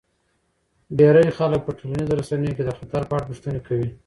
[0.97, 3.89] ډیری خلک په ټولنیزو رسنیو کې د خطر په اړه پوښتنې کوي.